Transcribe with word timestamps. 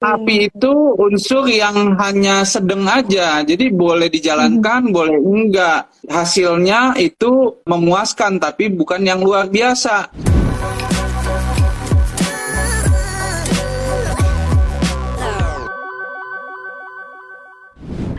api 0.00 0.48
itu 0.48 0.72
unsur 0.96 1.44
yang 1.44 1.92
hanya 2.00 2.40
sedang 2.40 2.88
aja, 2.88 3.44
jadi 3.44 3.68
boleh 3.68 4.08
dijalankan, 4.08 4.88
hmm. 4.88 4.96
boleh 4.96 5.20
enggak. 5.20 5.92
Hasilnya 6.08 6.96
itu 6.96 7.60
memuaskan, 7.68 8.40
tapi 8.40 8.72
bukan 8.72 9.04
yang 9.04 9.20
luar 9.20 9.52
biasa. 9.52 10.08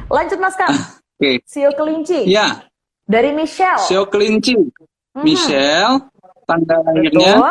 Lanjut 0.05 0.37
Mas 0.37 0.53
Kang. 0.53 0.69
Oke. 0.69 0.85
Okay. 1.17 1.35
Sio 1.49 1.73
kelinci. 1.73 2.29
Ya. 2.29 2.61
Dari 3.09 3.33
Michelle. 3.33 3.81
Sio 3.89 4.05
kelinci. 4.05 4.53
Hmm. 5.17 5.25
Michelle, 5.25 5.97
tanggal 6.45 6.85
lahirnya 6.85 7.41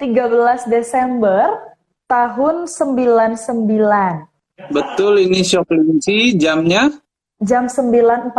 13 0.00 0.72
Desember 0.72 1.68
tahun 2.08 2.64
99. 2.64 3.68
Betul 4.72 5.28
ini 5.28 5.44
shop 5.44 5.68
kelinci 5.68 6.34
jamnya? 6.40 6.88
Jam 7.38 7.70
9.45 7.70 8.34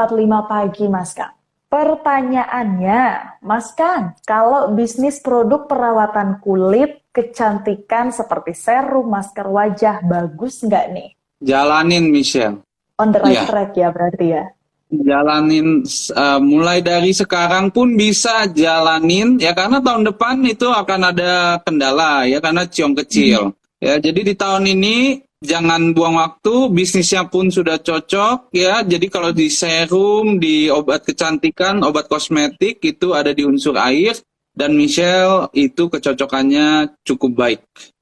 pagi 0.49 0.85
Mas 0.91 1.15
Kang. 1.15 1.31
Pertanyaannya, 1.69 3.01
Mas 3.45 3.71
Kang, 3.77 4.17
kalau 4.25 4.73
bisnis 4.73 5.21
produk 5.21 5.69
perawatan 5.69 6.41
kulit, 6.41 7.05
kecantikan 7.13 8.09
seperti 8.09 8.57
serum, 8.57 9.05
masker 9.05 9.45
wajah, 9.45 10.01
bagus 10.01 10.65
nggak 10.65 10.85
nih? 10.89 11.09
Jalanin, 11.39 12.09
Michelle. 12.09 12.65
On 12.97 13.13
the 13.13 13.21
right 13.21 13.37
ya. 13.37 13.45
track 13.47 13.71
ya 13.77 13.93
berarti 13.93 14.25
ya? 14.33 14.43
Jalanin 14.89 15.85
uh, 16.17 16.41
mulai 16.41 16.81
dari 16.81 17.13
sekarang 17.13 17.69
pun 17.69 17.93
bisa 17.93 18.49
jalanin 18.49 19.37
ya 19.37 19.53
karena 19.53 19.77
tahun 19.85 20.09
depan 20.09 20.41
itu 20.49 20.65
akan 20.65 21.13
ada 21.13 21.61
kendala 21.61 22.25
ya 22.25 22.41
karena 22.41 22.65
ciong 22.65 22.97
kecil. 22.97 23.53
Hmm. 23.53 23.58
Ya, 23.79 23.95
jadi 23.95 24.27
di 24.27 24.35
tahun 24.35 24.67
ini 24.67 25.23
jangan 25.39 25.95
buang 25.95 26.19
waktu, 26.19 26.67
bisnisnya 26.67 27.31
pun 27.31 27.47
sudah 27.47 27.79
cocok 27.79 28.51
ya. 28.51 28.83
Jadi 28.83 29.07
kalau 29.07 29.31
di 29.31 29.47
serum, 29.47 30.35
di 30.35 30.67
obat 30.67 31.07
kecantikan, 31.07 31.79
obat 31.87 32.11
kosmetik 32.11 32.83
itu 32.83 33.15
ada 33.15 33.31
di 33.31 33.47
unsur 33.47 33.79
air 33.79 34.19
dan 34.51 34.75
Michelle 34.75 35.47
itu 35.55 35.87
kecocokannya 35.87 36.91
cukup 37.07 37.31
baik. 37.39 37.61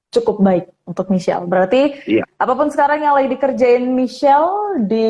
Cukup 0.10 0.42
baik 0.42 0.66
untuk 0.90 1.14
Michelle. 1.14 1.46
Berarti 1.46 1.94
iya. 2.10 2.26
apa 2.26 2.58
pun 2.58 2.74
sekarang 2.74 3.06
yang 3.06 3.14
lagi 3.14 3.38
dikerjain 3.38 3.86
Michelle 3.86 4.82
di 4.82 5.10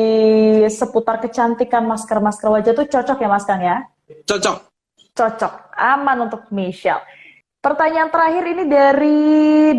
seputar 0.68 1.24
kecantikan 1.24 1.88
masker-masker 1.88 2.52
wajah 2.52 2.76
itu 2.76 2.84
cocok 2.92 3.16
ya 3.24 3.28
Mas 3.32 3.48
Kang 3.48 3.64
ya? 3.64 3.88
Cocok. 4.28 4.68
Cocok. 5.16 5.52
Aman 5.80 6.28
untuk 6.28 6.44
Michelle. 6.52 7.00
Pertanyaan 7.58 8.12
terakhir 8.12 8.44
ini 8.52 8.64
dari 8.68 9.18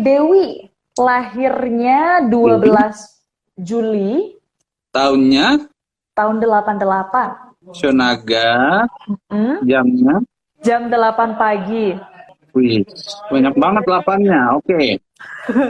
Dewi 0.02 0.69
lahirnya 0.98 2.26
12 2.26 3.60
Juli. 3.60 4.40
Tahunnya? 4.90 5.70
Tahun 6.16 6.36
88. 6.42 7.76
Shonaga. 7.76 8.88
Hmm? 9.30 9.62
Jamnya? 9.62 10.24
Jam 10.60 10.90
8 10.90 11.40
pagi. 11.40 11.94
Wih, 12.50 12.82
banyak 13.30 13.54
banget 13.54 13.82
delapannya. 13.86 14.40
Oke. 14.58 14.66
Okay. 14.66 14.88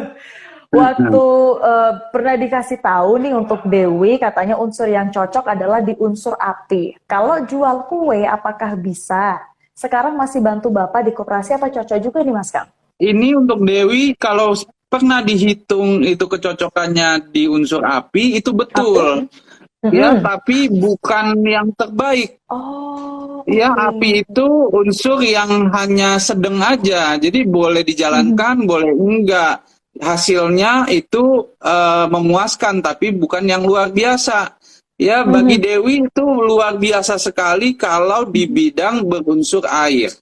Waktu 0.71 1.27
uh, 1.59 1.93
pernah 2.15 2.39
dikasih 2.39 2.79
tahu 2.79 3.19
nih 3.19 3.35
untuk 3.35 3.67
Dewi, 3.67 4.23
katanya 4.23 4.55
unsur 4.55 4.87
yang 4.87 5.11
cocok 5.11 5.51
adalah 5.51 5.83
di 5.83 5.99
unsur 5.99 6.39
api. 6.39 6.95
Kalau 7.11 7.43
jual 7.43 7.91
kue, 7.91 8.23
apakah 8.23 8.79
bisa? 8.79 9.43
Sekarang 9.75 10.15
masih 10.15 10.39
bantu 10.39 10.71
Bapak 10.71 11.03
di 11.03 11.11
koperasi 11.11 11.59
apa 11.59 11.75
cocok 11.75 11.99
juga 11.99 12.23
nih 12.23 12.35
Mas 12.35 12.55
Kang? 12.55 12.71
Ini 13.03 13.35
untuk 13.35 13.67
Dewi, 13.67 14.15
kalau 14.15 14.55
pernah 14.91 15.23
dihitung 15.23 16.03
itu 16.03 16.27
kecocokannya 16.27 17.31
di 17.31 17.47
unsur 17.47 17.87
api 17.87 18.43
itu 18.43 18.51
betul. 18.51 19.31
Api. 19.31 19.49
Ya, 19.89 20.13
hmm. 20.13 20.21
tapi 20.21 20.69
bukan 20.69 21.41
yang 21.41 21.73
terbaik. 21.73 22.37
Oh. 22.53 23.41
Ya, 23.49 23.73
api 23.73 24.21
itu 24.21 24.45
unsur 24.77 25.25
yang 25.25 25.73
hanya 25.73 26.21
sedang 26.21 26.61
aja. 26.61 27.17
Jadi 27.17 27.49
boleh 27.49 27.81
dijalankan, 27.81 28.61
hmm. 28.61 28.69
boleh 28.69 28.93
enggak. 28.93 29.65
Hasilnya 29.97 30.85
itu 30.93 31.49
uh, 31.65 32.05
memuaskan 32.13 32.85
tapi 32.85 33.17
bukan 33.17 33.49
yang 33.49 33.65
luar 33.65 33.89
biasa. 33.89 34.61
Ya, 35.01 35.25
bagi 35.25 35.57
hmm. 35.57 35.65
Dewi 35.65 35.95
itu 36.05 36.25
luar 36.29 36.77
biasa 36.77 37.17
sekali 37.17 37.73
kalau 37.73 38.29
di 38.29 38.45
bidang 38.45 39.09
berunsur 39.09 39.65
air. 39.65 40.13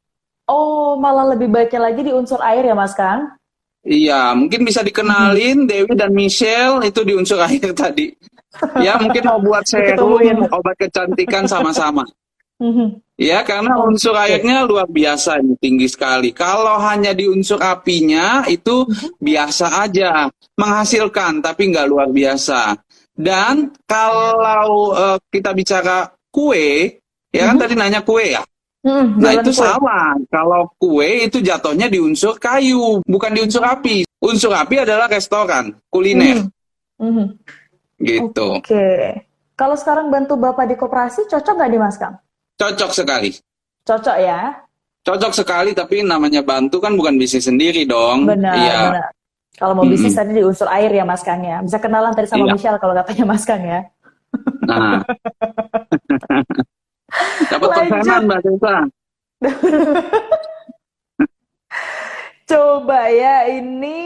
Oh, 0.47 0.95
malah 0.95 1.35
lebih 1.35 1.51
baiknya 1.51 1.91
lagi 1.91 2.07
di 2.07 2.15
unsur 2.15 2.39
air 2.47 2.63
ya, 2.63 2.79
Mas 2.79 2.95
Kang? 2.95 3.38
Iya, 3.89 4.37
mungkin 4.37 4.69
bisa 4.69 4.85
dikenalin 4.85 5.65
hmm. 5.65 5.69
Dewi 5.69 5.93
dan 5.97 6.13
Michelle 6.13 6.85
itu 6.85 7.01
di 7.09 7.17
unsur 7.17 7.41
air 7.49 7.73
tadi. 7.73 8.13
Ya, 8.85 9.01
mungkin 9.01 9.25
mau 9.25 9.41
buat 9.41 9.65
serum, 9.65 10.45
obat 10.53 10.77
kecantikan 10.77 11.49
sama-sama. 11.49 12.05
Hmm. 12.61 13.01
Ya, 13.17 13.41
karena 13.47 13.81
unsur 13.81 14.13
airnya 14.13 14.69
luar 14.69 14.91
biasa 14.91 15.41
ini 15.41 15.57
tinggi 15.57 15.89
sekali. 15.89 16.37
Kalau 16.37 16.77
hanya 16.85 17.17
di 17.17 17.25
unsur 17.31 17.57
apinya 17.65 18.45
itu 18.45 18.85
hmm. 18.85 19.17
biasa 19.25 19.89
aja, 19.89 20.29
menghasilkan 20.61 21.41
tapi 21.41 21.73
nggak 21.73 21.89
luar 21.89 22.13
biasa. 22.13 22.77
Dan 23.19 23.73
kalau 23.89 24.93
uh, 24.95 25.19
kita 25.33 25.51
bicara 25.57 26.13
kue, 26.29 27.01
ya 27.33 27.43
kan 27.51 27.57
tadi 27.57 27.75
nanya 27.75 28.05
kue 28.05 28.37
ya. 28.37 28.45
Hmm, 28.89 29.21
nah 29.21 29.37
itu 29.37 29.53
kue. 29.53 29.61
sama. 29.61 30.17
Kalau 30.33 30.73
kue 30.81 31.29
itu 31.29 31.45
jatuhnya 31.45 31.93
di 31.93 32.01
unsur 32.01 32.41
kayu, 32.41 33.05
bukan 33.05 33.31
di 33.37 33.41
unsur 33.45 33.61
api. 33.61 34.09
Unsur 34.25 34.57
api 34.57 34.81
adalah 34.81 35.05
restoran, 35.13 35.77
kuliner. 35.93 36.49
Hmm. 36.97 37.13
Hmm. 37.13 37.29
Gitu. 38.01 38.49
Oke. 38.57 38.65
Okay. 38.65 39.05
Kalau 39.59 39.77
sekarang 39.77 40.09
bantu 40.09 40.41
Bapak 40.41 40.71
di 40.71 40.77
koperasi, 40.79 41.29
cocok 41.29 41.53
nggak 41.53 41.71
di 41.71 41.79
Mas 41.79 41.99
Kang? 42.01 42.17
Cocok 42.57 42.91
sekali. 42.95 43.31
Cocok 43.85 44.17
ya? 44.17 44.55
Cocok 45.05 45.33
sekali, 45.35 45.77
tapi 45.77 46.01
namanya 46.07 46.41
bantu 46.41 46.81
kan 46.81 46.95
bukan 46.97 47.19
bisnis 47.19 47.45
sendiri 47.45 47.85
dong. 47.85 48.25
Benar, 48.25 48.55
iya. 48.57 48.81
benar. 48.89 49.11
Kalau 49.59 49.75
mau 49.75 49.83
bisnis 49.83 50.15
mm 50.15 50.23
-hmm. 50.23 50.31
tadi 50.31 50.39
di 50.39 50.43
unsur 50.47 50.69
air 50.71 50.91
ya 50.95 51.03
Mas 51.03 51.27
Kang 51.27 51.43
ya. 51.43 51.59
Bisa 51.59 51.83
kenalan 51.83 52.15
tadi 52.15 52.31
sama 52.31 52.47
iya. 52.47 52.55
Michelle 52.55 52.79
kalau 52.79 52.95
katanya 52.95 53.25
Mas 53.27 53.43
Kang 53.43 53.63
ya. 53.67 53.81
Nah. 54.63 55.03
Dapat 57.53 57.69
persenan 57.89 58.27
Mbak 58.27 58.41
Tessa. 58.45 58.77
Coba 62.49 63.13
ya, 63.13 63.45
ini 63.53 64.01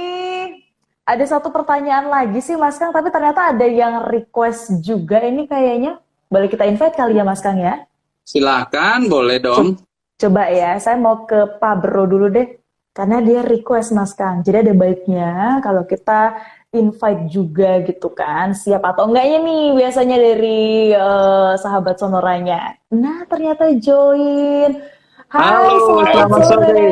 ada 1.07 1.25
satu 1.27 1.55
pertanyaan 1.55 2.11
lagi 2.11 2.43
sih 2.43 2.59
Mas 2.59 2.79
Kang, 2.79 2.91
tapi 2.91 3.11
ternyata 3.11 3.55
ada 3.55 3.67
yang 3.67 4.03
request 4.07 4.83
juga 4.83 5.23
ini 5.23 5.47
kayaknya. 5.47 6.03
Boleh 6.27 6.49
kita 6.49 6.67
invite 6.67 6.97
kali 6.97 7.19
ya 7.19 7.25
Mas 7.27 7.39
Kang 7.39 7.61
ya? 7.61 7.87
Silakan, 8.27 9.07
boleh 9.07 9.39
dong. 9.39 9.79
Coba 10.19 10.51
ya, 10.51 10.79
saya 10.79 10.99
mau 10.99 11.27
ke 11.27 11.59
Pak 11.59 11.75
Bro 11.83 12.07
dulu 12.07 12.31
deh. 12.31 12.59
Karena 12.93 13.25
dia 13.25 13.41
request 13.41 13.97
Mas 13.97 14.13
Kang. 14.13 14.45
Jadi 14.45 14.69
ada 14.69 14.75
baiknya 14.77 15.59
kalau 15.65 15.89
kita 15.89 16.37
invite 16.73 17.29
juga 17.29 17.85
gitu 17.85 18.09
kan 18.17 18.57
siap 18.57 18.81
atau 18.81 19.05
enggaknya 19.05 19.45
nih 19.45 19.65
biasanya 19.77 20.17
dari 20.17 20.97
uh, 20.97 21.53
sahabat 21.61 22.01
sonoranya 22.01 22.81
nah 22.89 23.29
ternyata 23.29 23.77
join 23.77 24.81
Hai, 25.29 25.53
halo 25.53 26.09
selamat 26.09 26.41
sore. 26.49 26.69
sore 26.73 26.89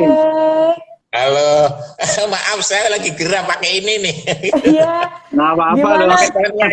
halo 1.17 1.51
maaf 2.33 2.59
saya 2.61 2.93
lagi 2.93 3.09
gerak 3.17 3.49
pakai 3.49 3.81
ini 3.81 3.93
nih 4.05 4.15
iya 4.69 5.09
nggak 5.33 5.49
apa-apa 5.49 5.89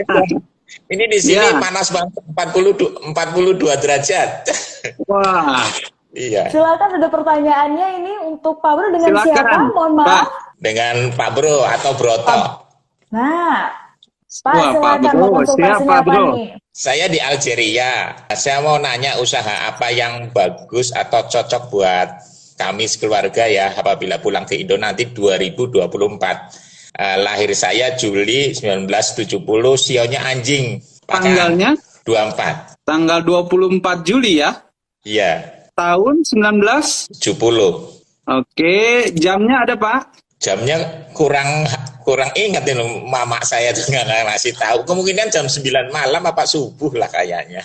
ini 0.93 1.05
di 1.09 1.19
sini 1.19 1.49
ya. 1.49 1.57
panas 1.57 1.89
banget 1.89 2.13
40 2.37 3.17
42 3.17 3.83
derajat 3.83 4.29
wah 5.09 5.65
Iya. 6.09 6.49
Silakan 6.49 6.99
ada 6.99 7.13
pertanyaannya 7.13 8.01
ini 8.01 8.13
untuk 8.25 8.65
Pak 8.65 8.73
Bro 8.75 8.97
dengan 8.97 9.13
Silakan. 9.13 9.29
siapa? 9.29 9.57
Mohon 9.77 9.93
maaf. 9.93 10.09
Pak. 10.09 10.25
Dengan 10.57 10.95
Pak 11.15 11.31
Bro 11.37 11.57
atau 11.69 11.93
Broto. 12.01 12.25
Pak, 12.25 12.68
Nah, 13.09 13.73
Pak, 14.29 14.53
Wah, 14.53 14.73
Pak 14.77 14.97
Bro, 15.17 15.41
siapa 15.57 16.05
Bro? 16.05 16.37
Nih? 16.37 16.53
Saya 16.69 17.09
di 17.09 17.17
Algeria. 17.17 18.13
Saya 18.37 18.61
mau 18.61 18.77
nanya 18.77 19.17
usaha 19.19 19.67
apa 19.73 19.89
yang 19.89 20.29
bagus 20.37 20.93
atau 20.93 21.25
cocok 21.25 21.63
buat 21.73 22.09
kami 22.61 22.85
sekeluarga 22.85 23.49
ya 23.49 23.73
apabila 23.73 24.21
pulang 24.21 24.45
ke 24.45 24.61
Indo 24.61 24.77
nanti 24.77 25.09
2024. 25.09 25.89
Uh, 25.89 26.15
eh, 26.99 27.19
lahir 27.25 27.51
saya 27.57 27.97
Juli 27.97 28.53
1970, 28.53 29.41
sionya 29.81 30.21
anjing. 30.29 30.83
Tanggalnya? 31.09 31.73
24. 32.05 32.85
Tanggal 32.85 33.25
24 33.25 34.05
Juli 34.05 34.45
ya? 34.45 34.53
Iya. 35.09 35.65
Tahun 35.73 36.21
1970. 36.27 37.17
Oke, 38.29 39.09
jamnya 39.17 39.65
ada 39.65 39.73
Pak? 39.73 40.21
Jamnya 40.37 41.09
kurang 41.17 41.65
kurang 42.09 42.33
ingat 42.33 42.65
ini 42.65 43.05
mama 43.05 43.37
saya 43.45 43.69
tuh 43.77 43.85
nggak 43.85 44.33
ngasih 44.33 44.57
tahu. 44.57 44.89
Kemungkinan 44.89 45.29
jam 45.29 45.45
9 45.45 45.93
malam 45.93 46.25
apa 46.25 46.49
subuh 46.49 46.97
lah 46.97 47.13
kayaknya. 47.13 47.61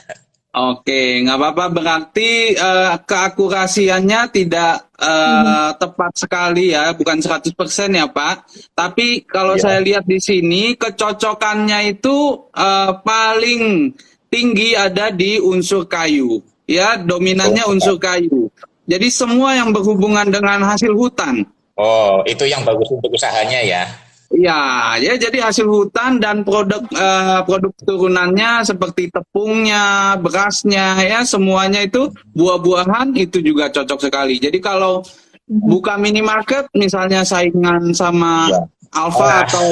Oke, 0.54 1.24
nggak 1.24 1.40
apa-apa. 1.40 1.66
Berarti 1.72 2.54
uh, 2.60 3.00
keakurasiannya 3.08 4.22
tidak 4.36 4.92
uh, 5.00 5.72
tepat 5.80 6.12
sekali 6.14 6.76
ya, 6.76 6.92
bukan 6.92 7.24
100% 7.24 7.56
ya 7.96 8.06
Pak. 8.12 8.36
Tapi 8.76 9.24
kalau 9.24 9.56
ya. 9.56 9.64
saya 9.64 9.80
lihat 9.80 10.04
di 10.04 10.20
sini 10.20 10.76
kecocokannya 10.76 11.96
itu 11.96 12.52
uh, 12.52 12.92
paling 13.00 13.96
tinggi 14.28 14.76
ada 14.76 15.08
di 15.10 15.40
unsur 15.40 15.88
kayu. 15.88 16.44
Ya, 16.68 17.00
dominannya 17.00 17.64
oh, 17.64 17.74
unsur 17.74 17.96
kayu. 17.96 18.52
Jadi 18.84 19.08
semua 19.08 19.56
yang 19.56 19.72
berhubungan 19.72 20.28
dengan 20.28 20.68
hasil 20.68 20.92
hutan. 20.92 21.48
Oh, 21.80 22.22
itu 22.30 22.46
yang 22.46 22.62
bagus 22.62 22.92
untuk 22.94 23.10
usahanya 23.10 23.58
ya. 23.64 24.03
Ya, 24.34 24.98
ya 24.98 25.14
jadi 25.14 25.46
hasil 25.46 25.70
hutan 25.70 26.18
dan 26.18 26.42
produk 26.42 26.82
uh, 26.98 27.46
produk 27.46 27.70
turunannya 27.86 28.66
seperti 28.66 29.14
tepungnya, 29.14 30.18
berasnya 30.18 30.98
ya 31.06 31.22
semuanya 31.22 31.86
itu 31.86 32.10
buah-buahan 32.34 33.14
itu 33.14 33.46
juga 33.46 33.70
cocok 33.70 34.10
sekali. 34.10 34.42
Jadi 34.42 34.58
kalau 34.58 35.06
mhm. 35.46 35.70
buka 35.70 36.02
minimarket 36.02 36.66
misalnya 36.74 37.22
saingan 37.22 37.94
sama 37.94 38.50
ya. 38.50 38.66
Alfa 38.98 39.22
oh. 39.22 39.38
atau 39.46 39.70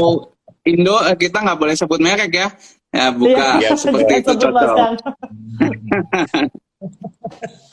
Indo 0.61 0.93
eh, 1.09 1.17
kita 1.17 1.41
nggak 1.41 1.57
boleh 1.57 1.73
sebut 1.73 1.97
merek 1.97 2.29
ya. 2.29 2.53
Ya 2.93 3.09
buka 3.09 3.57
ya, 3.65 3.73
seperti 3.73 4.21
itu 4.21 4.45
cocok. 4.45 4.77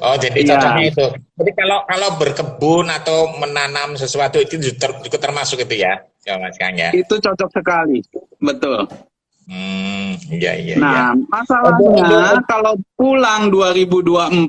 Oh, 0.00 0.16
jadi 0.16 0.38
iya. 0.40 0.56
cocoknya 0.56 0.84
itu. 0.88 1.06
Jadi 1.36 1.50
kalau 1.52 1.78
kalau 1.84 2.08
berkebun 2.16 2.86
atau 2.88 3.28
menanam 3.36 3.94
sesuatu 3.94 4.40
itu 4.40 4.56
juga 4.56 5.18
termasuk 5.20 5.60
itu 5.68 5.84
ya, 5.84 6.00
ya 6.24 6.40
Mas 6.40 6.56
Kang 6.56 6.74
ya. 6.74 6.90
Itu 6.96 7.20
cocok 7.20 7.50
sekali, 7.52 8.00
betul. 8.40 8.88
Hmm, 9.44 10.16
iya 10.32 10.56
iya. 10.56 10.80
Nah, 10.80 11.12
ya. 11.12 11.20
masalahnya 11.28 12.40
kalau 12.48 12.80
pulang 12.96 13.52
2024, 13.52 14.48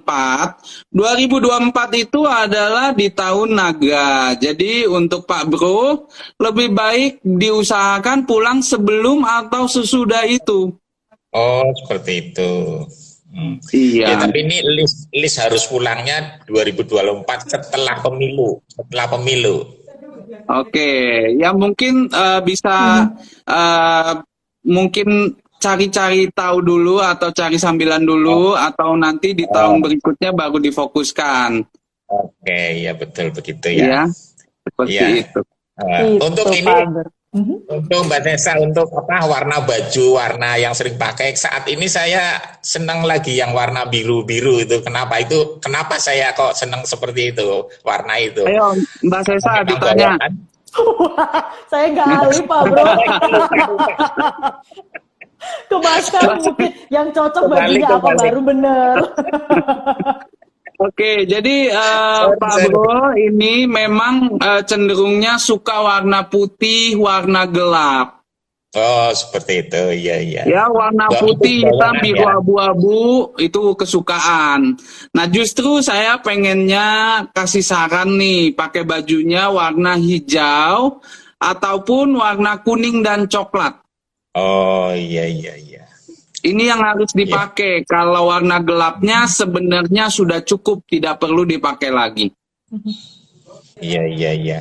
2024 0.87 1.99
itu 1.99 2.23
adalah 2.23 2.95
di 2.95 3.11
tahun 3.11 3.59
naga. 3.59 4.39
Jadi 4.39 4.87
untuk 4.87 5.27
Pak 5.27 5.51
Bro 5.51 6.07
lebih 6.39 6.71
baik 6.71 7.19
diusahakan 7.27 8.23
pulang 8.23 8.63
sebelum 8.63 9.27
atau 9.27 9.67
sesudah 9.67 10.23
itu. 10.31 10.71
Oh, 11.35 11.67
seperti 11.83 12.31
itu. 12.31 12.87
Hmm. 13.35 13.59
Iya. 13.75 14.15
Ya, 14.15 14.23
tapi 14.23 14.47
ini 14.47 14.63
list 14.79 15.11
list 15.11 15.43
harus 15.43 15.67
pulangnya 15.67 16.39
2024 16.47 17.27
setelah 17.51 17.99
pemilu, 17.99 18.63
setelah 18.71 19.11
pemilu. 19.11 19.67
Oke, 20.47 20.91
ya 21.35 21.51
mungkin 21.51 22.07
uh, 22.15 22.39
bisa 22.39 23.05
hmm. 23.11 23.43
uh, 23.43 24.23
mungkin 24.63 25.35
cari-cari 25.59 26.31
tahu 26.31 26.63
dulu 26.63 27.03
atau 27.03 27.33
cari 27.35 27.59
sambilan 27.59 28.07
dulu 28.07 28.53
oh. 28.53 28.55
atau 28.55 28.95
nanti 28.95 29.35
di 29.35 29.43
tahun 29.51 29.79
oh. 29.79 29.83
berikutnya 29.83 30.31
baru 30.31 30.57
difokuskan. 30.63 31.59
Oke, 32.07 32.87
ya 32.87 32.95
betul 32.95 33.35
begitu 33.35 33.67
ya. 33.75 33.83
Ya, 33.83 34.01
seperti 34.63 34.95
ya. 34.95 35.07
itu. 35.11 35.41
Uh, 35.75 36.23
untuk 36.23 36.47
ini 36.55 36.71
Mm-hmm. 37.35 37.67
Untuk 37.67 37.99
Mbak 38.07 38.21
Nesa, 38.23 38.55
untuk 38.63 38.87
apa 38.95 39.27
warna 39.27 39.59
baju, 39.59 40.05
warna 40.15 40.55
yang 40.55 40.71
sering 40.71 40.95
pakai 40.95 41.35
saat 41.35 41.67
ini 41.67 41.83
saya 41.91 42.39
senang 42.63 43.03
lagi 43.03 43.35
yang 43.35 43.51
warna 43.51 43.83
biru-biru 43.83 44.63
itu. 44.63 44.79
Kenapa 44.79 45.19
itu? 45.19 45.59
Kenapa 45.59 45.99
saya 45.99 46.31
kok 46.31 46.55
senang 46.55 46.87
seperti 46.87 47.35
itu 47.35 47.67
warna 47.83 48.15
itu? 48.23 48.39
Ayo 48.47 48.79
Mbak 49.03 49.21
Nesa 49.27 49.67
ditanya. 49.67 50.15
saya 51.71 51.85
nggak 51.91 52.07
ahli 52.07 52.39
Pak 52.47 52.61
Bro. 52.71 52.83
Kebaskan 55.69 56.39
mungkin 56.41 56.71
yang 56.87 57.07
cocok 57.11 57.43
bajunya 57.51 57.87
apa 57.91 58.09
baru 58.15 58.39
bener. 58.41 58.95
Oke, 60.75 61.23
jadi 61.23 61.71
uh, 61.71 62.35
Pak 62.35 62.67
Bro 62.67 63.15
ini 63.15 63.63
memang 63.63 64.35
uh, 64.43 64.59
cenderungnya 64.59 65.39
suka 65.39 65.79
warna 65.79 66.27
putih, 66.27 66.99
warna 66.99 67.47
gelap. 67.47 68.15
Oh, 68.75 69.07
seperti 69.15 69.63
itu. 69.63 69.83
Iya, 70.03 70.17
iya. 70.19 70.43
Ya, 70.43 70.63
warna 70.67 71.07
putih, 71.07 71.63
hitam, 71.63 71.95
biru 72.03 72.27
ya. 72.27 72.35
abu-abu 72.35 73.31
itu 73.39 73.71
kesukaan. 73.79 74.75
Nah, 75.15 75.25
justru 75.31 75.79
saya 75.79 76.19
pengennya 76.19 77.23
kasih 77.31 77.63
saran 77.63 78.19
nih, 78.19 78.51
pakai 78.51 78.83
bajunya 78.83 79.47
warna 79.47 79.95
hijau 79.95 80.99
ataupun 81.39 82.19
warna 82.19 82.59
kuning 82.67 82.99
dan 82.99 83.31
coklat. 83.31 83.79
Oh, 84.35 84.91
iya, 84.91 85.23
iya, 85.23 85.55
iya. 85.55 85.84
Ini 86.45 86.63
yang 86.69 86.81
harus 86.85 87.09
iya. 87.13 87.25
dipakai. 87.25 87.81
Yeah. 87.81 87.89
Kalau 87.89 88.29
warna 88.29 88.61
gelapnya 88.61 89.25
sebenarnya 89.25 90.13
sudah 90.13 90.45
cukup, 90.45 90.85
tidak 90.85 91.17
perlu 91.17 91.41
dipakai 91.41 91.89
lagi. 91.89 92.29
Iya, 93.81 94.03
iya, 94.05 94.31
iya. 94.37 94.59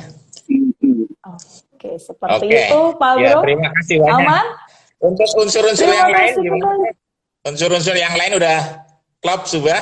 Oke, 1.21 2.01
seperti 2.01 2.45
okay. 2.49 2.65
itu, 2.65 2.81
Pak 2.97 3.11
ya, 3.21 3.31
Bro. 3.37 3.41
terima 3.45 3.69
kasih 3.77 3.95
banyak. 4.01 4.25
Aman? 4.25 4.45
Untuk 5.05 5.29
unsur-unsur 5.37 5.85
yang 5.85 6.09
lain 6.09 6.33
gimana? 6.41 6.89
Unsur-unsur 7.45 7.93
yang 7.93 8.15
lain 8.17 8.31
udah 8.41 8.57
klop 9.21 9.45
sudah? 9.45 9.81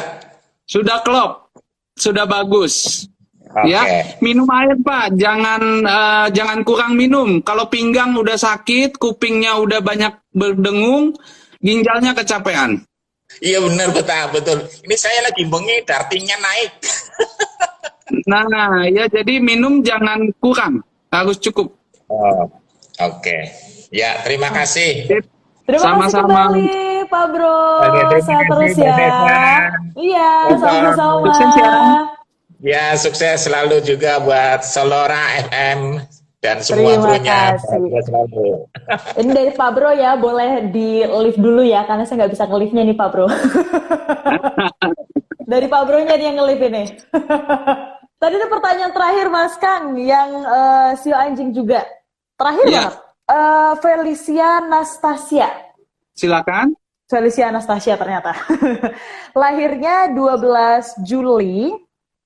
Sudah 0.68 1.00
klop. 1.00 1.48
Sudah 1.96 2.28
bagus. 2.28 3.08
Okay. 3.54 3.70
Ya, 3.70 4.18
minum 4.18 4.50
air 4.50 4.74
Pak, 4.82 5.14
jangan 5.14 5.62
uh, 5.86 6.28
jangan 6.34 6.66
kurang 6.66 6.98
minum. 6.98 7.38
Kalau 7.46 7.70
pinggang 7.70 8.18
udah 8.18 8.34
sakit, 8.34 8.98
kupingnya 8.98 9.62
udah 9.62 9.78
banyak 9.78 10.10
berdengung, 10.34 11.14
ginjalnya 11.64 12.12
kecapean. 12.12 12.84
Iya 13.42 13.64
benar 13.64 13.90
betul 13.96 14.24
betul. 14.36 14.58
Ini 14.86 14.96
saya 15.00 15.20
lagi 15.26 15.48
bengi 15.48 15.82
dartingnya 15.88 16.38
naik. 16.38 16.72
nah 18.30 18.46
ya 18.92 19.10
jadi 19.10 19.42
minum 19.42 19.82
jangan 19.82 20.30
kurang, 20.38 20.84
harus 21.10 21.40
cukup. 21.42 21.74
Oh, 22.12 22.46
Oke, 22.46 22.54
okay. 23.02 23.42
ya 23.90 24.22
terima 24.22 24.54
kasih. 24.54 25.10
Terima 25.64 25.82
Sama-sama. 25.82 26.06
kasih 26.06 26.22
kembali 26.28 26.68
Pak 27.10 27.26
Bro. 27.32 27.62
Sehat 28.22 28.46
terus 28.52 28.76
ya. 28.78 28.96
Iya, 29.98 30.32
sama-sama. 30.60 31.32
Ya, 32.64 32.96
sukses 32.96 33.44
selalu 33.44 33.84
juga 33.84 34.24
buat 34.24 34.64
Solora 34.64 35.42
FM 35.52 36.00
dan 36.44 36.60
semua 36.60 37.00
Terima 37.00 37.24
kasih. 37.24 37.80
Ini 39.24 39.32
dari 39.32 39.52
Pak 39.56 39.70
Bro 39.72 39.96
ya, 39.96 40.20
boleh 40.20 40.68
di 40.76 41.08
lift 41.08 41.40
dulu 41.40 41.64
ya, 41.64 41.88
karena 41.88 42.04
saya 42.04 42.28
nggak 42.28 42.34
bisa 42.36 42.44
nge-liftnya 42.52 42.84
nih 42.84 42.98
Pak 43.00 43.10
Bro. 43.16 43.32
dari 45.52 45.68
Pak 45.72 45.84
Bro-nya 45.88 46.20
nih 46.20 46.26
yang 46.28 46.38
nge-lift 46.44 46.64
ini. 46.68 46.84
Tadi 48.22 48.34
ada 48.40 48.48
pertanyaan 48.52 48.92
terakhir 48.92 49.28
Mas 49.32 49.56
Kang, 49.56 49.96
yang 49.96 50.30
uh, 50.44 50.92
sio 51.00 51.16
anjing 51.16 51.56
juga. 51.56 51.88
Terakhir 52.36 52.66
ya. 52.68 52.76
banget. 52.76 52.96
Uh, 53.24 53.74
Felicia 53.80 54.50
Nastasia. 54.68 55.48
Silakan. 56.12 56.76
Felicia 57.08 57.52
Anastasia 57.52 57.94
ternyata. 57.94 58.34
Lahirnya 59.38 60.12
12 60.12 61.04
Juli 61.08 61.72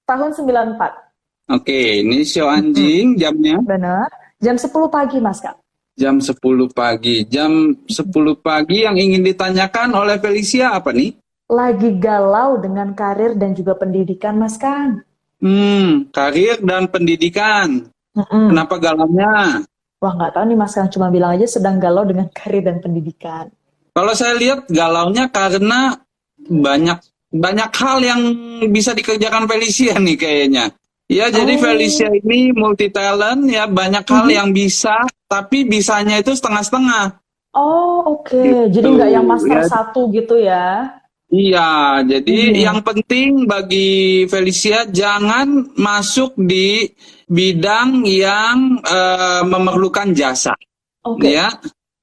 tahun 0.07 0.31
94. 0.31 1.06
Oke, 1.47 2.03
ini 2.03 2.27
show 2.27 2.51
anjing 2.51 3.15
hmm. 3.15 3.19
jamnya. 3.23 3.55
Benar. 3.63 4.11
Jam 4.43 4.59
10 4.59 4.67
pagi, 4.91 5.17
Mas 5.23 5.39
Kak. 5.39 5.55
Jam 5.95 6.19
10 6.19 6.35
pagi. 6.75 7.23
Jam 7.23 7.71
10 7.87 8.03
pagi 8.43 8.83
yang 8.83 8.99
ingin 8.99 9.23
ditanyakan 9.23 9.95
oleh 9.95 10.19
Felicia 10.19 10.75
apa 10.75 10.91
nih? 10.91 11.15
Lagi 11.47 11.95
galau 12.03 12.59
dengan 12.59 12.91
karir 12.91 13.39
dan 13.39 13.55
juga 13.55 13.79
pendidikan, 13.79 14.35
Mas 14.35 14.59
Kang. 14.59 15.07
Hmm, 15.39 16.11
karir 16.11 16.59
dan 16.59 16.91
pendidikan. 16.91 17.87
Mm-mm. 18.11 18.51
Kenapa 18.51 18.75
galaunya? 18.75 19.63
Wah, 20.03 20.13
nggak 20.19 20.35
tahu 20.35 20.43
nih 20.51 20.57
Mas 20.59 20.75
Kang. 20.75 20.91
Cuma 20.91 21.07
bilang 21.07 21.39
aja 21.39 21.47
sedang 21.47 21.79
galau 21.79 22.03
dengan 22.03 22.27
karir 22.37 22.67
dan 22.67 22.83
pendidikan. 22.83 23.47
Kalau 23.95 24.13
saya 24.13 24.35
lihat 24.35 24.67
galaunya 24.67 25.31
karena 25.31 25.95
banyak 26.37 26.99
banyak 27.31 27.71
hal 27.71 27.97
yang 28.03 28.21
bisa 28.69 28.91
dikerjakan 28.91 29.47
Felicia 29.47 29.95
nih 29.95 30.19
kayaknya. 30.19 30.75
Ya, 31.07 31.31
jadi 31.31 31.55
oh. 31.55 31.61
Felicia 31.63 32.11
ini 32.11 32.51
multi 32.51 32.91
talent 32.91 33.47
ya, 33.47 33.63
banyak 33.63 34.03
hal 34.03 34.27
mm 34.27 34.27
-hmm. 34.27 34.37
yang 34.43 34.49
bisa, 34.51 34.95
tapi 35.31 35.63
bisanya 35.63 36.19
itu 36.19 36.35
setengah-setengah. 36.35 37.15
Oh, 37.55 38.19
oke. 38.19 38.27
Okay. 38.27 38.67
Gitu. 38.69 38.83
Jadi 38.83 38.87
nggak 38.99 39.11
yang 39.15 39.25
master 39.25 39.59
ya. 39.63 39.67
satu 39.71 40.01
gitu 40.11 40.35
ya? 40.35 40.91
Iya, 41.27 42.07
jadi 42.07 42.37
hmm. 42.39 42.55
yang 42.55 42.79
penting 42.87 43.29
bagi 43.51 44.23
Felicia 44.31 44.87
jangan 44.87 45.75
masuk 45.75 46.39
di 46.39 46.87
bidang 47.27 48.07
yang 48.07 48.79
uh, 48.79 49.43
memerlukan 49.43 50.15
jasa. 50.15 50.55
Okay. 51.03 51.35
Ya. 51.35 51.51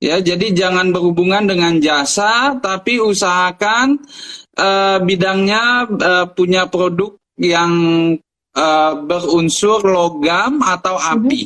Ya, 0.05 0.21
jadi 0.21 0.53
jangan 0.53 0.93
berhubungan 0.93 1.49
dengan 1.49 1.81
jasa 1.81 2.61
tapi 2.61 3.01
usahakan 3.01 4.05
uh, 4.61 5.01
bidangnya 5.01 5.89
uh, 5.89 6.27
punya 6.29 6.69
produk 6.69 7.17
yang 7.41 7.73
uh, 8.55 8.93
berunsur 9.05 9.83
logam 9.85 10.63
atau 10.63 10.97
mhm. 10.97 11.07
api. 11.19 11.41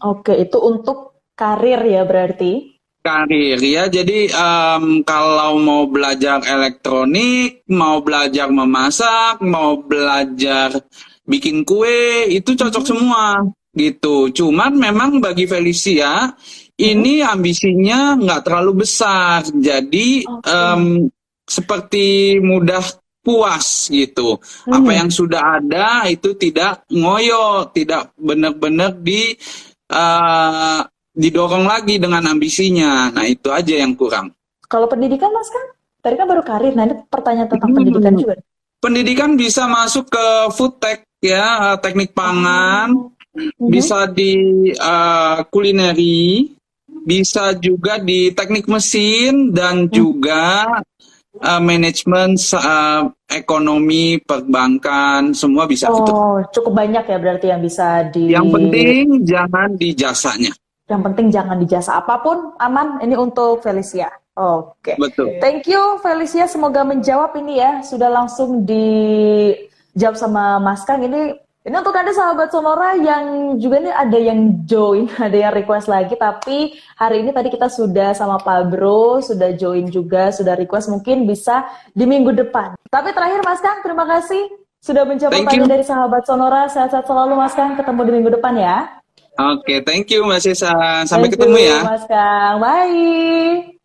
Oke, 0.00 0.32
itu 0.40 0.56
untuk 0.56 1.24
karir 1.36 1.80
ya 1.84 2.08
berarti? 2.08 2.80
Karir 3.00 3.56
ya, 3.64 3.88
jadi 3.88 4.28
um, 4.28 5.00
kalau 5.00 5.56
mau 5.56 5.88
belajar 5.88 6.44
elektronik, 6.44 7.64
mau 7.72 8.04
belajar 8.04 8.52
memasak, 8.52 9.40
mau 9.40 9.80
belajar 9.80 10.84
bikin 11.24 11.64
kue 11.64 12.28
itu 12.28 12.52
cocok 12.52 12.84
hmm. 12.84 12.90
semua 12.92 13.24
gitu. 13.72 14.28
Cuman 14.28 14.76
memang 14.76 15.16
bagi 15.16 15.48
Felicia 15.48 16.28
ini 16.76 17.24
ambisinya 17.24 18.20
nggak 18.20 18.44
terlalu 18.44 18.84
besar, 18.84 19.48
jadi 19.48 20.24
okay. 20.24 20.52
um, 20.52 21.08
seperti 21.48 22.36
mudah 22.40 22.84
puas 23.20 23.88
gitu. 23.92 24.40
Hmm. 24.66 24.80
Apa 24.80 24.90
yang 24.96 25.08
sudah 25.12 25.60
ada 25.60 26.08
itu 26.08 26.34
tidak 26.36 26.84
ngoyo, 26.88 27.68
tidak 27.72 28.12
benar-benar 28.16 28.96
di 28.96 29.36
uh, 29.92 30.80
didorong 31.12 31.68
lagi 31.68 32.00
dengan 32.00 32.24
ambisinya. 32.32 33.12
Nah 33.12 33.24
itu 33.28 33.52
aja 33.52 33.74
yang 33.76 33.92
kurang. 33.94 34.32
Kalau 34.70 34.86
pendidikan 34.88 35.28
mas 35.34 35.50
kan, 35.52 35.64
tadi 36.00 36.14
kan 36.16 36.26
baru 36.26 36.42
karir. 36.42 36.72
Nah 36.72 36.84
ini 36.88 36.94
pertanyaan 37.06 37.48
tentang 37.50 37.70
hmm. 37.70 37.78
pendidikan 37.78 38.14
juga. 38.16 38.34
Pendidikan 38.80 39.30
bisa 39.36 39.68
masuk 39.68 40.08
ke 40.08 40.26
food 40.56 40.80
tech 40.80 41.04
ya, 41.20 41.76
teknik 41.84 42.16
pangan, 42.16 43.12
hmm. 43.36 43.68
bisa 43.68 44.08
di 44.08 44.72
uh, 44.72 45.44
kulineri, 45.52 46.48
bisa 47.04 47.52
juga 47.60 48.00
di 48.00 48.32
teknik 48.32 48.64
mesin 48.68 49.52
dan 49.52 49.84
hmm. 49.84 49.92
juga 49.92 50.80
uh, 51.38 51.62
manajemen 51.62 52.34
uh, 52.34 53.06
ekonomi 53.30 54.18
perbankan 54.18 55.30
semua 55.30 55.70
bisa 55.70 55.86
oh, 55.86 55.96
gitu. 56.02 56.12
cukup 56.58 56.82
banyak 56.82 57.04
ya 57.06 57.18
berarti 57.20 57.46
yang 57.54 57.62
bisa 57.62 58.10
di 58.10 58.34
Yang 58.34 58.48
penting 58.50 59.02
jangan 59.22 59.68
di 59.78 59.88
jasanya. 59.94 60.52
Yang 60.90 61.02
penting 61.06 61.26
jangan 61.30 61.56
di 61.62 61.66
jasa 61.70 62.02
apa 62.02 62.18
pun 62.18 62.58
aman 62.58 62.98
ini 63.06 63.14
untuk 63.14 63.62
Felicia. 63.62 64.10
Oke. 64.34 64.94
Okay. 64.94 64.96
Betul. 64.98 65.38
Thank 65.38 65.70
you 65.70 66.02
Felicia 66.02 66.50
semoga 66.50 66.82
menjawab 66.82 67.38
ini 67.38 67.62
ya 67.62 67.78
sudah 67.86 68.10
langsung 68.10 68.66
dijawab 68.66 70.18
sama 70.18 70.58
Mas 70.58 70.82
Kang 70.82 71.06
ini 71.06 71.38
ini 71.70 71.78
untuk 71.78 71.94
Anda 71.94 72.10
sahabat 72.10 72.50
Sonora 72.50 72.98
yang 72.98 73.54
juga 73.62 73.78
nih 73.78 73.94
ada 73.94 74.18
yang 74.18 74.66
join, 74.66 75.06
ada 75.22 75.38
yang 75.38 75.54
request 75.54 75.86
lagi. 75.86 76.18
Tapi 76.18 76.74
hari 76.98 77.22
ini 77.22 77.30
tadi 77.30 77.46
kita 77.46 77.70
sudah 77.70 78.10
sama 78.10 78.42
Pak 78.42 78.74
Bro, 78.74 79.22
sudah 79.22 79.54
join 79.54 79.86
juga, 79.86 80.34
sudah 80.34 80.58
request 80.58 80.90
mungkin 80.90 81.30
bisa 81.30 81.62
di 81.94 82.10
minggu 82.10 82.34
depan. 82.34 82.74
Tapi 82.90 83.14
terakhir 83.14 83.46
Mas 83.46 83.62
Kang, 83.62 83.86
terima 83.86 84.02
kasih 84.02 84.50
sudah 84.82 85.06
menjawab 85.06 85.30
pertanyaan 85.30 85.70
dari 85.70 85.86
sahabat 85.86 86.26
Sonora. 86.26 86.66
Sehat-sehat 86.66 87.06
selalu 87.06 87.38
Mas 87.38 87.54
Kang, 87.54 87.78
ketemu 87.78 88.00
di 88.02 88.12
minggu 88.18 88.30
depan 88.34 88.58
ya. 88.58 88.76
Oke, 89.38 89.62
okay, 89.62 89.78
thank 89.86 90.10
you 90.10 90.26
Mbak 90.26 90.42
Sisa. 90.42 90.74
Sampai 91.06 91.30
thank 91.30 91.38
ketemu 91.38 91.54
you, 91.54 91.70
ya. 91.70 91.78
Mas 91.86 92.04
Kang, 92.10 92.58
bye. 92.58 92.98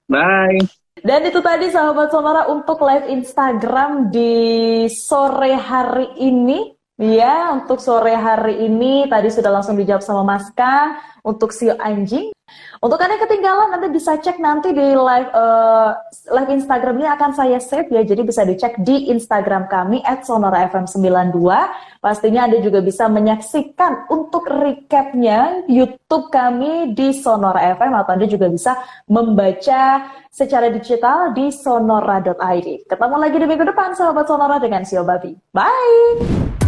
Bye. 0.10 0.58
Dan 1.06 1.22
itu 1.22 1.38
tadi 1.38 1.70
sahabat 1.70 2.10
Sonora 2.10 2.50
untuk 2.50 2.82
live 2.82 3.14
Instagram 3.14 4.10
di 4.10 4.34
sore 4.90 5.54
hari 5.54 6.10
ini. 6.18 6.75
Iya, 6.96 7.52
untuk 7.52 7.84
sore 7.84 8.16
hari 8.16 8.64
ini 8.72 9.04
tadi 9.12 9.28
sudah 9.28 9.52
langsung 9.52 9.76
dijawab 9.76 10.00
sama 10.00 10.24
Mas 10.24 10.48
Kang 10.56 10.96
untuk 11.28 11.52
sio 11.52 11.76
anjing. 11.76 12.32
Untuk 12.80 13.02
Anda 13.02 13.20
ketinggalan 13.20 13.74
nanti 13.74 13.92
bisa 13.92 14.16
cek 14.16 14.40
nanti 14.40 14.72
di 14.72 14.94
live 14.96 15.30
uh, 15.34 15.92
live 16.32 16.52
Instagram 16.56 17.02
ini 17.04 17.10
akan 17.12 17.36
saya 17.36 17.60
save 17.60 17.92
ya. 17.92 18.06
Jadi 18.08 18.22
bisa 18.24 18.48
dicek 18.48 18.80
di 18.80 19.12
Instagram 19.12 19.68
kami 19.68 20.08
@sonorafm92. 20.08 21.36
Pastinya 22.00 22.48
Anda 22.48 22.64
juga 22.64 22.80
bisa 22.80 23.12
menyaksikan 23.12 24.08
untuk 24.08 24.48
recapnya 24.48 25.68
YouTube 25.68 26.32
kami 26.32 26.96
di 26.96 27.12
Sonora 27.12 27.76
FM 27.76 27.92
atau 27.92 28.12
Anda 28.16 28.28
juga 28.30 28.48
bisa 28.48 28.78
membaca 29.12 30.16
secara 30.32 30.72
digital 30.72 31.36
di 31.36 31.52
sonora.id. 31.52 32.88
Ketemu 32.88 33.16
lagi 33.20 33.36
di 33.36 33.46
minggu 33.52 33.66
depan 33.68 33.92
sahabat 33.98 34.32
Sonora 34.32 34.64
dengan 34.64 34.88
Sio 34.88 35.04
Babi. 35.04 35.36
Bye. 35.52 36.65